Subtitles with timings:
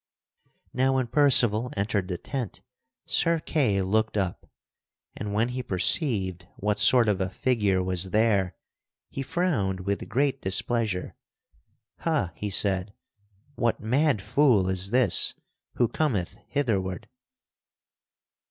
[0.73, 2.61] Now when Percival entered the tent
[3.05, 4.49] Sir Kay looked up,
[5.15, 8.55] and when he perceived what sort of a figure was there,
[9.11, 11.15] he frowned with great displeasure.
[11.99, 12.95] "Ha!" he said,
[13.53, 15.35] "what mad fool is this
[15.75, 17.07] who cometh hitherward?"